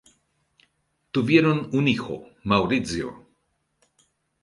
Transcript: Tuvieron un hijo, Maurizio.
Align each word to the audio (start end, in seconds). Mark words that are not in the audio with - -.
Tuvieron 1.11 1.69
un 1.73 1.87
hijo, 1.87 2.25
Maurizio. 2.43 3.27